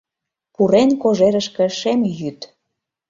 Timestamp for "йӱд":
2.19-2.39